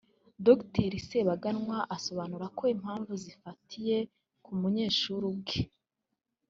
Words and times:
Dr 0.45 0.91
Sebaganwa 1.07 1.77
asobanura 1.95 2.45
ko 2.57 2.63
impamvu 2.75 3.11
zifatiye 3.23 3.97
ku 4.43 4.51
munyeshuri 4.59 5.23
ubwe 5.31 5.57